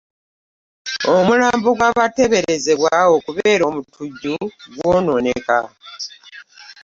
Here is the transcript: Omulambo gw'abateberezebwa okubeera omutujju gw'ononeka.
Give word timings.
Omulambo 1.15 1.69
gw'abateberezebwa 1.77 2.91
okubeera 3.15 3.63
omutujju 3.71 4.35
gw'ononeka. 4.75 5.59